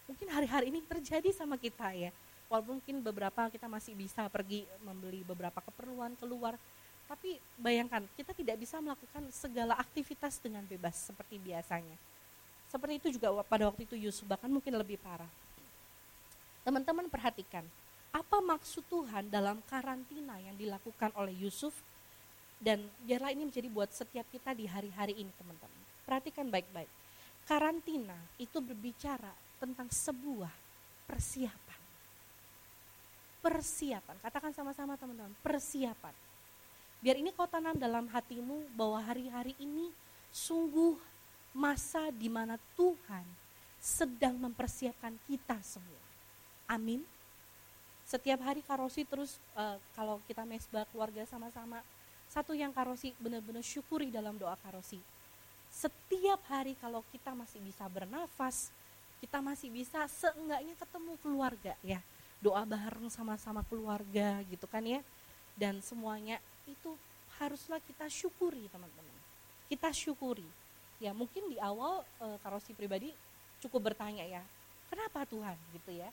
[0.07, 2.12] Mungkin hari-hari ini terjadi sama kita ya.
[2.51, 6.59] Walaupun mungkin beberapa kita masih bisa pergi membeli beberapa keperluan keluar,
[7.07, 11.95] tapi bayangkan kita tidak bisa melakukan segala aktivitas dengan bebas seperti biasanya
[12.72, 15.28] seperti itu juga pada waktu itu Yusuf bahkan mungkin lebih parah.
[16.64, 17.68] Teman-teman perhatikan,
[18.16, 21.76] apa maksud Tuhan dalam karantina yang dilakukan oleh Yusuf
[22.62, 25.82] dan biarlah ini menjadi buat setiap kita di hari-hari ini teman-teman.
[26.05, 26.88] Perhatikan baik-baik.
[27.49, 30.53] Karantina itu berbicara tentang sebuah
[31.09, 31.82] persiapan.
[33.41, 36.14] Persiapan, katakan sama-sama teman-teman, persiapan.
[37.01, 39.89] Biar ini kau tanam dalam hatimu bahwa hari-hari ini
[40.30, 40.93] sungguh
[41.49, 43.26] masa di mana Tuhan
[43.82, 46.01] sedang mempersiapkan kita semua.
[46.70, 47.01] Amin.
[48.05, 51.82] Setiap hari Karosi terus uh, kalau kita mesbah keluarga sama-sama,
[52.32, 55.03] satu yang Karosi benar-benar syukuri dalam doa Karosi.
[55.67, 58.71] Setiap hari kalau kita masih bisa bernafas,
[59.19, 61.99] kita masih bisa seenggaknya ketemu keluarga ya.
[62.39, 65.03] Doa bareng sama-sama keluarga gitu kan ya.
[65.59, 66.95] Dan semuanya itu
[67.36, 69.17] haruslah kita syukuri teman-teman.
[69.67, 70.47] Kita syukuri.
[71.03, 73.11] Ya mungkin di awal e, karosi pribadi
[73.59, 74.41] cukup bertanya ya,
[74.88, 76.07] kenapa Tuhan gitu ya?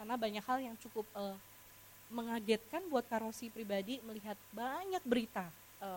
[0.00, 1.22] Karena banyak hal yang cukup e,
[2.12, 5.48] mengagetkan buat karosi pribadi melihat banyak berita
[5.80, 5.88] e,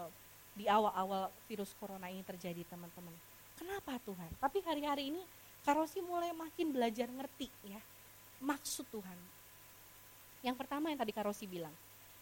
[0.57, 3.13] di awal-awal virus corona ini terjadi teman-teman.
[3.57, 4.31] Kenapa Tuhan?
[4.39, 5.21] Tapi hari-hari ini
[5.65, 7.81] karosi mulai makin belajar ngerti ya
[8.41, 9.17] maksud Tuhan.
[10.45, 11.73] Yang pertama yang tadi karosi bilang,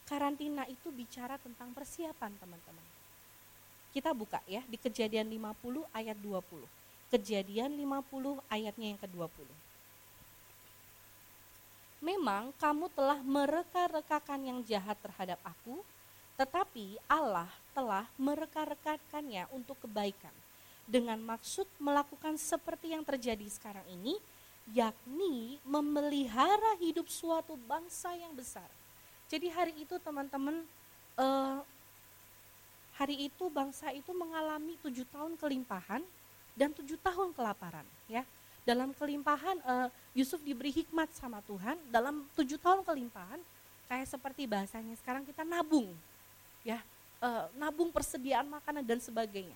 [0.07, 2.85] karantina itu bicara tentang persiapan teman-teman.
[3.91, 6.63] Kita buka ya di kejadian 50 ayat 20.
[7.11, 9.47] Kejadian 50 ayatnya yang ke-20.
[12.05, 15.81] Memang kamu telah mereka-rekakan yang jahat terhadap aku,
[16.37, 20.33] tetapi Allah telah mereka-rekakannya untuk kebaikan.
[20.85, 24.21] Dengan maksud melakukan seperti yang terjadi sekarang ini,
[24.69, 28.69] yakni memelihara hidup suatu bangsa yang besar
[29.25, 30.61] jadi hari itu teman-teman
[31.17, 31.59] uh,
[32.93, 36.05] hari itu bangsa itu mengalami tujuh tahun kelimpahan
[36.53, 38.21] dan tujuh tahun kelaparan ya.
[38.65, 39.87] Dalam kelimpahan uh,
[40.17, 43.37] Yusuf diberi hikmat sama Tuhan dalam tujuh tahun kelimpahan
[43.85, 45.93] kayak seperti bahasanya sekarang kita nabung
[46.65, 46.81] ya
[47.21, 49.55] uh, nabung persediaan makanan dan sebagainya.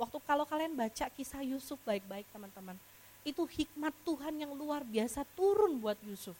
[0.00, 2.72] Waktu kalau kalian baca kisah Yusuf baik-baik teman-teman,
[3.20, 6.32] itu hikmat Tuhan yang luar biasa turun buat Yusuf.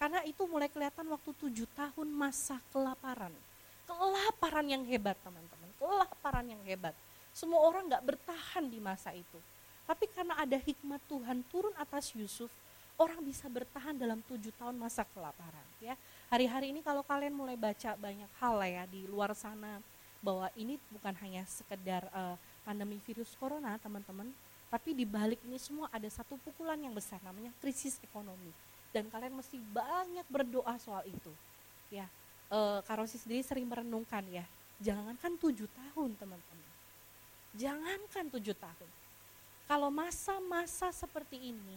[0.00, 3.30] Karena itu mulai kelihatan waktu tujuh tahun masa kelaparan.
[3.84, 6.96] Kelaparan yang hebat teman-teman, kelaparan yang hebat.
[7.36, 9.38] Semua orang gak bertahan di masa itu.
[9.92, 12.48] Tapi karena ada hikmat Tuhan turun atas Yusuf,
[12.96, 15.68] orang bisa bertahan dalam tujuh tahun masa kelaparan.
[15.84, 16.00] Ya,
[16.32, 19.84] hari-hari ini kalau kalian mulai baca banyak hal ya di luar sana
[20.24, 24.32] bahwa ini bukan hanya sekedar uh, pandemi virus corona teman-teman,
[24.72, 28.48] tapi di balik ini semua ada satu pukulan yang besar namanya krisis ekonomi.
[28.96, 31.32] Dan kalian mesti banyak berdoa soal itu
[31.92, 32.08] ya.
[32.52, 34.44] E, Karosi sendiri sering merenungkan ya
[34.84, 36.70] jangankan tujuh tahun teman-teman.
[37.56, 38.90] Jangankan tujuh tahun
[39.70, 41.76] kalau masa-masa seperti ini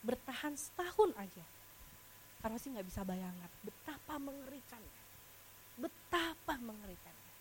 [0.00, 1.44] bertahan setahun aja
[2.40, 5.02] Karosi nggak bisa bayangkan betapa mengerikannya.
[5.76, 7.32] Betapa mengerikannya.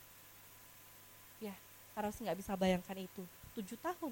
[1.40, 1.56] Ya
[1.96, 3.24] Karosi nggak bisa bayangkan itu.
[3.56, 4.12] Tujuh tahun.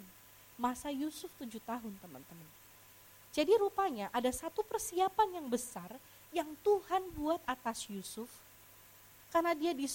[0.55, 2.49] Masa Yusuf tujuh tahun teman-teman.
[3.36, 5.91] Jadi rupanya ada satu persiapan yang besar
[6.32, 8.32] yang Tuhan buat atas Yusuf.
[9.28, 9.86] Karena dia di,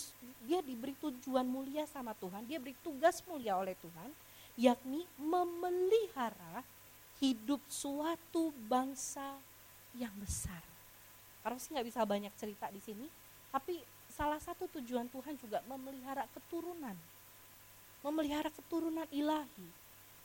[0.45, 4.13] dia diberi tujuan mulia sama Tuhan, dia beri tugas mulia oleh Tuhan,
[4.57, 6.65] yakni memelihara
[7.23, 9.39] hidup suatu bangsa
[9.97, 10.61] yang besar.
[11.43, 13.07] Karena sih nggak bisa banyak cerita di sini,
[13.51, 13.79] tapi
[14.13, 16.95] salah satu tujuan Tuhan juga memelihara keturunan,
[18.05, 19.69] memelihara keturunan ilahi.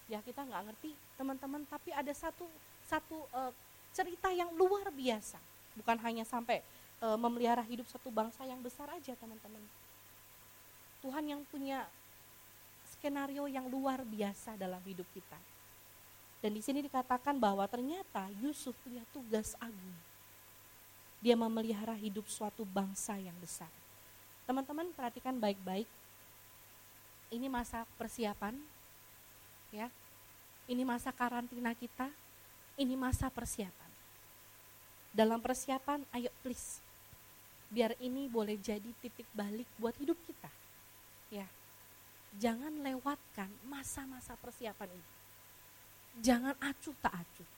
[0.08, 2.48] Ya kita nggak ngerti teman-teman, tapi ada satu
[2.88, 3.52] satu uh,
[3.92, 5.40] cerita yang luar biasa.
[5.76, 6.64] Bukan hanya sampai
[7.04, 9.62] uh, memelihara hidup satu bangsa yang besar aja teman-teman.
[11.04, 11.86] Tuhan yang punya
[13.08, 15.39] skenario yang luar biasa dalam hidup kita.
[16.43, 19.95] Dan di sini dikatakan bahwa ternyata Yusuf punya tugas agung.
[21.24, 23.72] Dia memelihara hidup suatu bangsa yang besar.
[24.43, 25.88] Teman-teman perhatikan baik-baik.
[27.32, 28.60] Ini masa persiapan,
[29.72, 29.88] ya.
[30.68, 32.12] Ini masa karantina kita,
[32.76, 33.91] ini masa persiapan.
[35.16, 36.84] Dalam persiapan, ayo please,
[37.72, 40.51] biar ini boleh jadi titik balik buat hidup kita.
[41.32, 41.47] Ya,
[42.36, 45.10] jangan lewatkan masa-masa persiapan ini.
[46.20, 47.50] Jangan acuh tak acuh.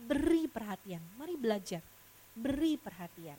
[0.00, 1.84] Beri perhatian, mari belajar.
[2.32, 3.36] Beri perhatian.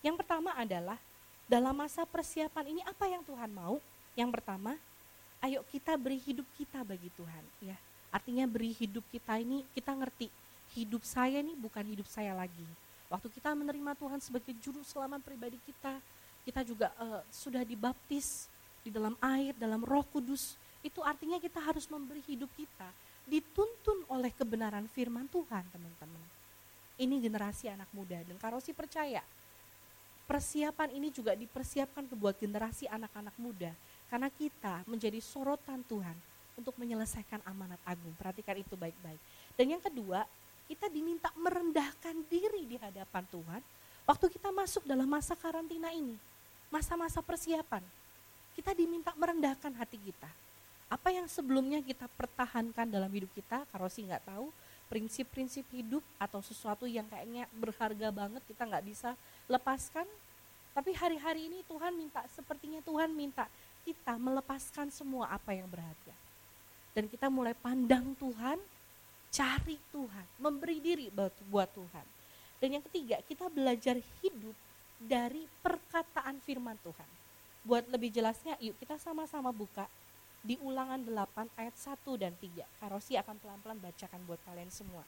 [0.00, 0.96] Yang pertama adalah
[1.44, 3.76] dalam masa persiapan ini apa yang Tuhan mau?
[4.16, 4.78] Yang pertama,
[5.44, 7.76] ayo kita beri hidup kita bagi Tuhan, ya.
[8.10, 10.30] Artinya beri hidup kita ini kita ngerti
[10.74, 12.66] hidup saya ini bukan hidup saya lagi.
[13.10, 15.98] Waktu kita menerima Tuhan sebagai juru selamat pribadi kita,
[16.46, 18.46] kita juga uh, sudah dibaptis
[18.80, 20.56] di dalam air, dalam Roh Kudus.
[20.80, 22.88] Itu artinya kita harus memberi hidup kita
[23.28, 26.24] dituntun oleh kebenaran firman Tuhan, teman-teman.
[27.00, 29.24] Ini generasi anak muda dan Karosi percaya
[30.30, 33.74] persiapan ini juga dipersiapkan buat generasi anak-anak muda
[34.06, 36.14] karena kita menjadi sorotan Tuhan
[36.54, 38.14] untuk menyelesaikan amanat agung.
[38.14, 39.18] Perhatikan itu baik-baik.
[39.58, 40.22] Dan yang kedua,
[40.70, 43.60] kita diminta merendahkan diri di hadapan Tuhan
[44.06, 46.14] waktu kita masuk dalam masa karantina ini.
[46.70, 47.82] Masa-masa persiapan.
[48.60, 50.28] Kita diminta merendahkan hati kita.
[50.92, 54.52] Apa yang sebelumnya kita pertahankan dalam hidup kita, kalau sih nggak tahu,
[54.92, 59.16] prinsip-prinsip hidup atau sesuatu yang kayaknya berharga banget kita nggak bisa
[59.48, 60.04] lepaskan.
[60.76, 63.48] Tapi hari-hari ini Tuhan minta, sepertinya Tuhan minta
[63.80, 66.12] kita melepaskan semua apa yang berharga
[66.92, 68.60] dan kita mulai pandang Tuhan,
[69.32, 71.06] cari Tuhan, memberi diri
[71.48, 72.06] buat Tuhan.
[72.60, 74.52] Dan yang ketiga, kita belajar hidup
[75.00, 77.08] dari perkataan firman Tuhan.
[77.64, 79.84] Buat lebih jelasnya, yuk kita sama-sama buka
[80.40, 82.64] di ulangan 8 ayat 1 dan 3.
[82.80, 85.04] Karosi akan pelan-pelan bacakan buat kalian semua.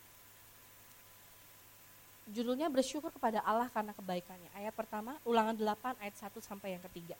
[2.28, 4.52] Judulnya bersyukur kepada Allah karena kebaikannya.
[4.54, 7.16] Ayat pertama, ulangan 8 ayat 1 sampai yang ketiga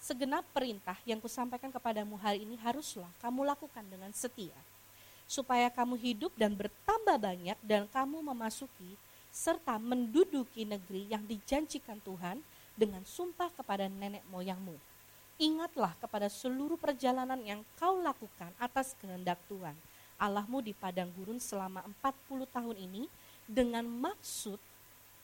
[0.00, 4.56] segenap perintah yang kusampaikan kepadamu hari ini haruslah kamu lakukan dengan setia,
[5.28, 8.96] supaya kamu hidup dan bertambah banyak dan kamu memasuki
[9.30, 12.40] serta menduduki negeri yang dijanjikan Tuhan
[12.78, 14.76] dengan sumpah kepada nenek moyangmu.
[15.40, 19.72] Ingatlah kepada seluruh perjalanan yang kau lakukan atas kehendak Tuhan,
[20.20, 23.08] Allahmu di padang gurun selama 40 tahun ini
[23.48, 24.60] dengan maksud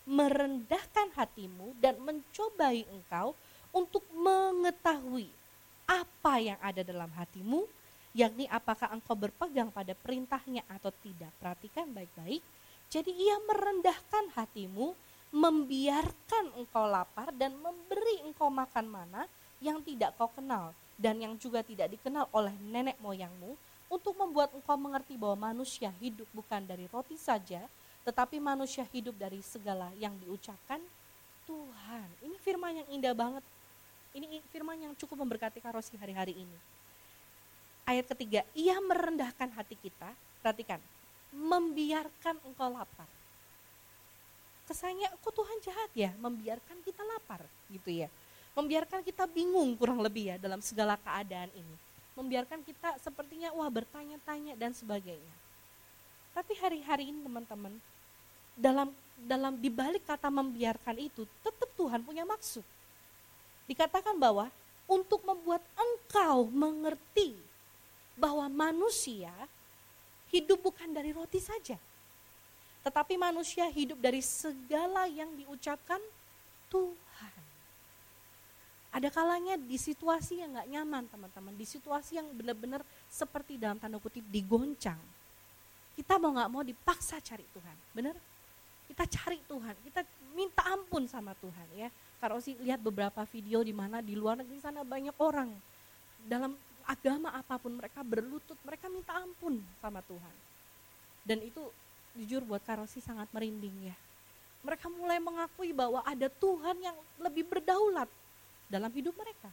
[0.09, 3.37] merendahkan hatimu dan mencobai engkau
[3.75, 5.29] untuk mengetahui
[5.85, 7.69] apa yang ada dalam hatimu,
[8.17, 11.31] yakni apakah engkau berpegang pada perintahnya atau tidak.
[11.37, 12.41] Perhatikan baik-baik.
[12.89, 14.95] Jadi ia merendahkan hatimu,
[15.37, 19.29] membiarkan engkau lapar dan memberi engkau makan mana
[19.61, 23.53] yang tidak kau kenal dan yang juga tidak dikenal oleh nenek moyangmu
[23.93, 27.61] untuk membuat engkau mengerti bahwa manusia hidup bukan dari roti saja,
[28.09, 30.81] tetapi manusia hidup dari segala yang diucapkan
[31.45, 32.09] Tuhan.
[32.25, 33.45] Ini firman yang indah banget
[34.17, 36.59] ini firman yang cukup memberkati Karosi hari-hari ini.
[37.85, 40.09] Ayat ketiga, ia merendahkan hati kita,
[40.41, 40.81] perhatikan,
[41.37, 43.05] membiarkan engkau lapar.
[44.67, 48.11] Kesannya, kok Tuhan jahat ya, membiarkan kita lapar gitu ya.
[48.59, 51.77] Membiarkan kita bingung kurang lebih ya dalam segala keadaan ini.
[52.19, 55.35] Membiarkan kita sepertinya wah bertanya-tanya dan sebagainya.
[56.33, 57.73] Tapi hari-hari ini teman-teman,
[58.57, 62.65] dalam dalam dibalik kata membiarkan itu, tetap Tuhan punya maksud
[63.67, 64.49] dikatakan bahwa
[64.87, 67.35] untuk membuat engkau mengerti
[68.15, 69.35] bahwa manusia
[70.31, 71.77] hidup bukan dari roti saja.
[72.87, 75.99] Tetapi manusia hidup dari segala yang diucapkan
[76.71, 77.35] Tuhan.
[78.95, 83.99] Ada kalanya di situasi yang gak nyaman teman-teman, di situasi yang benar-benar seperti dalam tanda
[83.99, 84.97] kutip digoncang.
[85.99, 88.15] Kita mau gak mau dipaksa cari Tuhan, benar?
[88.87, 93.77] Kita cari Tuhan, kita minta ampun sama Tuhan ya kalau sih lihat beberapa video di
[93.77, 95.53] mana di luar negeri sana banyak orang
[96.25, 96.57] dalam
[96.89, 100.37] agama apa pun mereka berlutut, mereka minta ampun sama Tuhan.
[101.27, 101.67] Dan itu
[102.17, 103.97] jujur buat Karosi sangat merinding ya.
[104.65, 108.11] Mereka mulai mengakui bahwa ada Tuhan yang lebih berdaulat
[108.67, 109.53] dalam hidup mereka.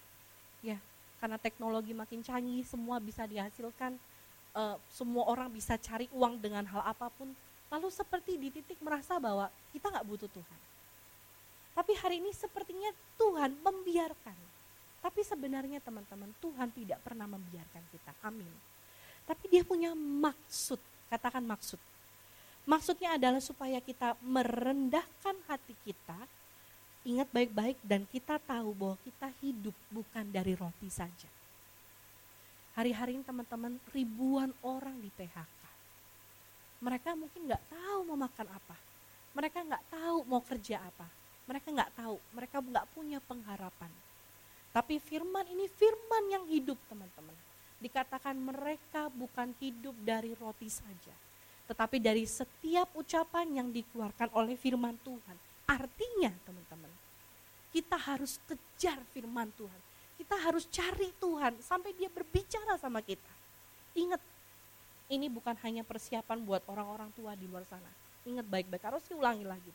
[0.64, 0.80] Ya,
[1.22, 3.93] karena teknologi makin canggih, semua bisa dihasilkan,
[4.57, 7.30] uh, semua orang bisa cari uang dengan hal apa pun.
[7.70, 10.59] Lalu seperti di titik merasa bahwa kita nggak butuh Tuhan
[11.74, 14.38] tapi hari ini sepertinya Tuhan membiarkan.
[15.03, 18.14] Tapi sebenarnya teman-teman Tuhan tidak pernah membiarkan kita.
[18.24, 18.53] Amin.
[19.28, 20.80] Tapi dia punya maksud.
[21.09, 21.82] Katakan maksud.
[22.64, 26.16] Maksudnya adalah supaya kita merendahkan hati kita.
[27.03, 31.28] Ingat baik-baik dan kita tahu bahwa kita hidup bukan dari roti saja.
[32.80, 35.61] Hari-hari ini teman-teman ribuan orang di PHK.
[36.80, 38.78] Mereka mungkin nggak tahu mau makan apa.
[39.36, 43.91] Mereka nggak tahu mau kerja apa mereka nggak tahu, mereka nggak punya pengharapan.
[44.74, 47.36] Tapi firman ini firman yang hidup teman-teman.
[47.84, 51.14] Dikatakan mereka bukan hidup dari roti saja.
[51.70, 55.38] Tetapi dari setiap ucapan yang dikeluarkan oleh firman Tuhan.
[55.64, 56.91] Artinya teman-teman,
[57.72, 59.82] kita harus kejar firman Tuhan.
[60.20, 63.32] Kita harus cari Tuhan sampai dia berbicara sama kita.
[63.95, 64.20] Ingat,
[65.07, 67.89] ini bukan hanya persiapan buat orang-orang tua di luar sana.
[68.28, 69.74] Ingat baik-baik, harus diulangi lagi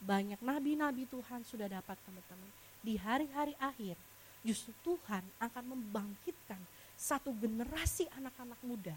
[0.00, 2.50] banyak nabi-nabi Tuhan sudah dapat teman-teman.
[2.80, 4.00] Di hari-hari akhir
[4.40, 6.60] justru Tuhan akan membangkitkan
[6.96, 8.96] satu generasi anak-anak muda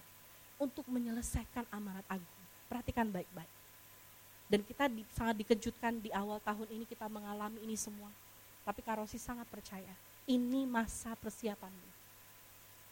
[0.62, 2.42] untuk menyelesaikan amanat agung.
[2.70, 3.52] Perhatikan baik-baik.
[4.50, 8.12] Dan kita di, sangat dikejutkan di awal tahun ini kita mengalami ini semua.
[8.64, 9.92] Tapi Karosi sangat percaya,
[10.30, 11.90] ini masa persiapanmu.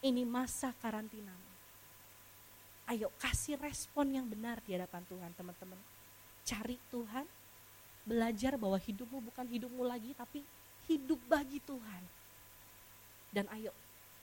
[0.02, 1.50] Ini masa karantinamu.
[2.90, 5.78] Ayo kasih respon yang benar di hadapan Tuhan teman-teman.
[6.42, 7.24] Cari Tuhan,
[8.02, 10.42] belajar bahwa hidupmu bukan hidupmu lagi tapi
[10.90, 12.02] hidup bagi Tuhan.
[13.30, 13.70] Dan ayo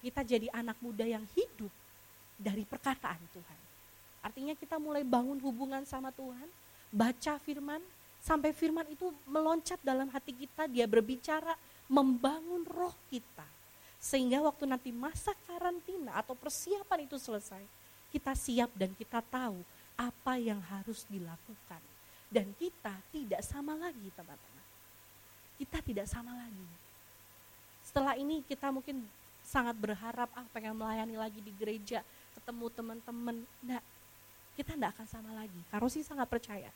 [0.04, 1.72] kita jadi anak muda yang hidup
[2.40, 3.60] dari perkataan Tuhan.
[4.24, 6.48] Artinya kita mulai bangun hubungan sama Tuhan,
[6.90, 7.84] baca firman,
[8.24, 11.60] sampai firman itu meloncat dalam hati kita, dia berbicara,
[11.92, 13.46] membangun roh kita.
[14.00, 17.64] Sehingga waktu nanti masa karantina atau persiapan itu selesai,
[18.16, 19.60] kita siap dan kita tahu
[20.00, 21.84] apa yang harus dilakukan.
[22.32, 24.66] Dan kita tidak sama lagi teman-teman.
[25.60, 26.68] Kita tidak sama lagi.
[27.84, 29.02] Setelah ini kita mungkin
[29.42, 32.06] sangat berharap ah pengen melayani lagi di gereja,
[32.40, 33.36] ketemu teman-teman.
[33.60, 33.84] Nah,
[34.56, 35.60] kita tidak akan sama lagi.
[35.68, 36.72] Karosi sangat percaya.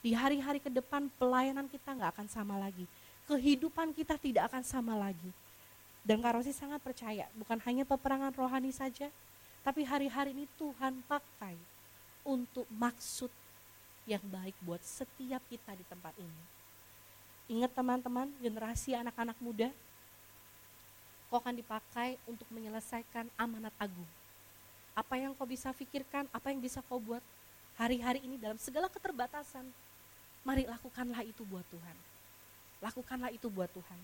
[0.00, 2.86] Di hari-hari ke depan pelayanan kita nggak akan sama lagi.
[3.26, 5.30] Kehidupan kita tidak akan sama lagi.
[6.00, 9.12] Dan Karosi sangat percaya, bukan hanya peperangan rohani saja,
[9.60, 11.52] tapi hari-hari ini Tuhan pakai
[12.24, 13.28] untuk maksud
[14.08, 16.42] yang baik buat setiap kita di tempat ini.
[17.52, 19.68] Ingat teman-teman, generasi anak-anak muda,
[21.28, 24.08] kau akan dipakai untuk menyelesaikan amanat agung.
[24.94, 27.22] Apa yang kau bisa pikirkan, apa yang bisa kau buat
[27.78, 29.64] hari-hari ini dalam segala keterbatasan.
[30.44, 31.96] Mari lakukanlah itu buat Tuhan.
[32.80, 34.00] Lakukanlah itu buat Tuhan.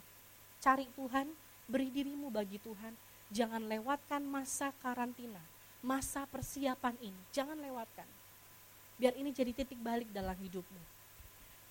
[0.61, 1.27] Cari Tuhan,
[1.65, 2.93] beri dirimu bagi Tuhan.
[3.33, 5.41] Jangan lewatkan masa karantina,
[5.81, 7.21] masa persiapan ini.
[7.33, 8.07] Jangan lewatkan.
[8.97, 10.83] Biar ini jadi titik balik dalam hidupmu.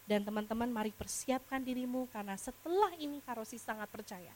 [0.06, 4.30] Dan teman-teman mari persiapkan dirimu karena setelah ini Karosi sangat percaya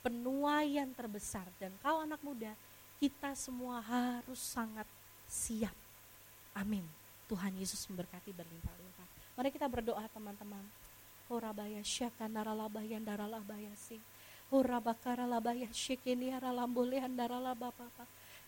[0.00, 2.52] penuaian terbesar dan kau anak muda
[3.00, 4.84] kita semua harus sangat
[5.24, 5.72] siap.
[6.52, 6.84] Amin.
[7.32, 9.08] Tuhan Yesus memberkati berlimpah-limpah.
[9.40, 10.60] Mari kita berdoa teman-teman.
[11.32, 14.02] Horabaya syaka naralabaya daralabaya sing.
[14.52, 17.88] Horabakara labaya syekeni haralambolehan daralabapa.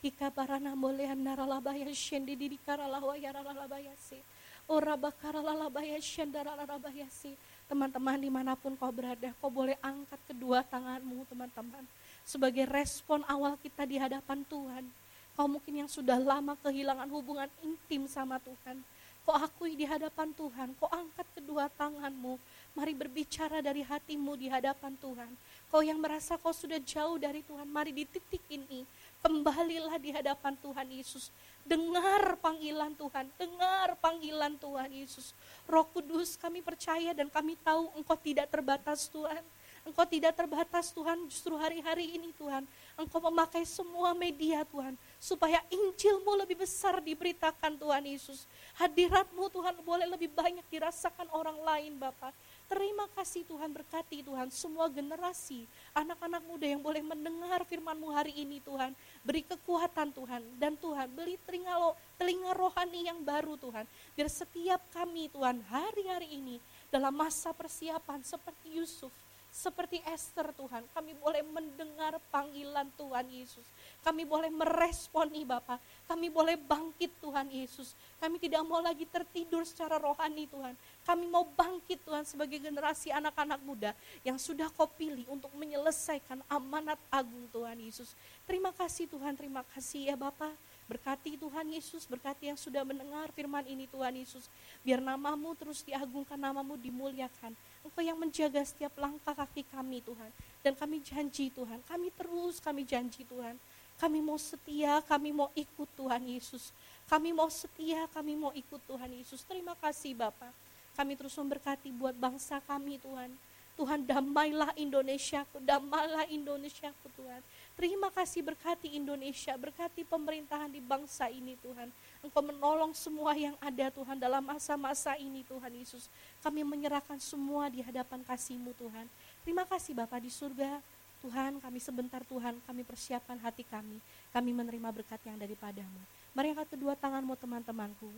[0.03, 4.21] Ika barana bolehan naralabaya shendi didikara lahwaya ralabaya sing.
[4.69, 7.39] Orabakara lalabaya shendara ralabaya sing
[7.73, 11.81] Teman-teman di mana pun kau berada, kau boleh angkat kedua tanganmu teman-teman.
[12.23, 14.85] Sebagai respon awal kita di hadapan Tuhan.
[15.33, 18.85] Kau mungkin yang sudah lama kehilangan hubungan intim sama Tuhan.
[19.23, 22.43] Kau akui di hadapan Tuhan, kau angkat kedua tanganmu.
[22.75, 25.31] Mari berbicara dari hatimu di hadapan Tuhan.
[25.71, 28.83] Kau yang merasa kau sudah jauh dari Tuhan, mari di titik ini
[29.23, 31.31] kembalilah di hadapan Tuhan Yesus.
[31.63, 35.31] Dengar panggilan Tuhan, dengar panggilan Tuhan Yesus.
[35.71, 39.41] Roh Kudus kami percaya dan kami tahu Engkau tidak terbatas Tuhan.
[39.83, 42.63] Engkau tidak terbatas Tuhan justru hari-hari ini Tuhan.
[42.95, 44.95] Engkau memakai semua media Tuhan.
[45.19, 48.47] Supaya Injilmu lebih besar diberitakan Tuhan Yesus.
[48.79, 52.31] Hadiratmu Tuhan boleh lebih banyak dirasakan orang lain Bapak.
[52.71, 58.65] Terima kasih Tuhan berkati Tuhan semua generasi anak-anak muda yang boleh mendengar firman-Mu hari ini
[58.65, 58.97] Tuhan.
[59.21, 63.85] Beri kekuatan Tuhan dan Tuhan beri telinga, telinga rohani yang baru Tuhan.
[64.17, 66.57] Biar setiap kami Tuhan hari-hari ini
[66.89, 69.13] dalam masa persiapan seperti Yusuf,
[69.53, 73.69] seperti Esther Tuhan, kami boleh mendengar panggilan Tuhan Yesus.
[74.01, 75.77] Kami boleh meresponi Bapak,
[76.09, 77.93] kami boleh bangkit Tuhan Yesus.
[78.17, 80.73] Kami tidak mau lagi tertidur secara rohani Tuhan.
[81.05, 83.93] Kami mau bangkit Tuhan sebagai generasi anak-anak muda
[84.25, 88.17] yang sudah kau pilih untuk menyelesaikan amanat agung Tuhan Yesus.
[88.49, 90.57] Terima kasih Tuhan, terima kasih ya Bapak.
[90.89, 94.49] Berkati Tuhan Yesus, berkati yang sudah mendengar firman ini Tuhan Yesus.
[94.81, 97.53] Biar namamu terus diagungkan, namamu dimuliakan.
[97.83, 100.31] Engkau yang menjaga setiap langkah kaki kami Tuhan.
[100.63, 103.59] Dan kami janji Tuhan, kami terus kami janji Tuhan
[104.03, 106.75] kami mau setia, kami mau ikut Tuhan Yesus.
[107.07, 109.47] Kami mau setia, kami mau ikut Tuhan Yesus.
[109.47, 110.51] Terima kasih Bapak.
[110.99, 113.31] Kami terus memberkati buat bangsa kami Tuhan.
[113.79, 117.41] Tuhan damailah Indonesia, damailah Indonesia Tuhan.
[117.73, 121.89] Terima kasih berkati Indonesia, berkati pemerintahan di bangsa ini Tuhan.
[122.21, 126.13] Engkau menolong semua yang ada Tuhan dalam masa-masa ini Tuhan Yesus.
[126.45, 129.09] Kami menyerahkan semua di hadapan kasih-Mu Tuhan.
[129.41, 130.85] Terima kasih Bapak di surga.
[131.25, 133.97] Tuhan kami sebentar Tuhan kami persiapkan hati kami.
[134.35, 136.03] Kami menerima berkat yang daripadamu.
[136.37, 138.11] Mari angkat kedua tanganmu teman-temanku.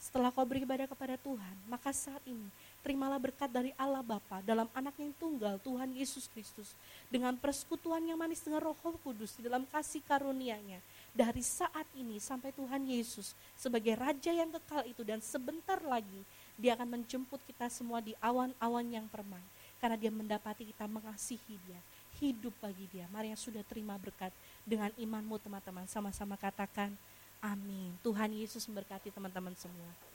[0.00, 2.48] Setelah kau beribadah kepada Tuhan, maka saat ini
[2.80, 6.72] terimalah berkat dari Allah Bapa dalam anak yang tunggal Tuhan Yesus Kristus.
[7.06, 10.80] Dengan persekutuan yang manis dengan roh kudus di dalam kasih karunia-Nya.
[11.10, 16.22] Dari saat ini sampai Tuhan Yesus sebagai Raja yang kekal itu dan sebentar lagi
[16.54, 19.42] dia akan menjemput kita semua di awan-awan yang permai.
[19.80, 21.80] Karena dia mendapati kita mengasihi dia
[22.20, 23.08] hidup bagi dia.
[23.08, 24.30] Mari yang sudah terima berkat
[24.66, 26.92] dengan imanmu teman-teman sama-sama katakan
[27.40, 27.96] amin.
[28.04, 30.09] Tuhan Yesus memberkati teman-teman semua.